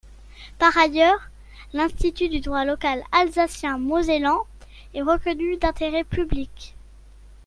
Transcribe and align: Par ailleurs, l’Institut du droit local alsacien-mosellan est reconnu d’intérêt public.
Par 0.57 0.75
ailleurs, 0.79 1.29
l’Institut 1.73 2.27
du 2.27 2.39
droit 2.39 2.65
local 2.65 3.03
alsacien-mosellan 3.11 4.47
est 4.95 5.03
reconnu 5.03 5.57
d’intérêt 5.57 6.03
public. 6.05 6.73